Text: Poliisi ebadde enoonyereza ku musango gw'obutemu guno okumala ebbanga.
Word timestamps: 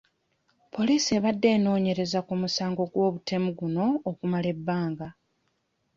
Poliisi 0.73 1.09
ebadde 1.17 1.47
enoonyereza 1.55 2.19
ku 2.27 2.33
musango 2.41 2.83
gw'obutemu 2.91 3.49
guno 3.59 3.85
okumala 4.09 4.47
ebbanga. 4.55 5.07